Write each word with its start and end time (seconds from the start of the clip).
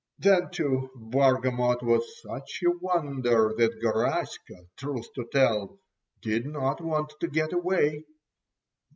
Then, 0.17 0.49
too, 0.49 0.89
Bargamot 0.95 1.83
was 1.83 2.23
such 2.23 2.63
a 2.65 2.71
wonder 2.71 3.53
that 3.55 3.79
Garaska, 3.83 4.65
truth 4.75 5.13
to 5.13 5.27
tell, 5.31 5.77
did 6.21 6.47
not 6.47 6.81
want 6.81 7.13
to 7.19 7.27
get 7.27 7.53
away. 7.53 8.03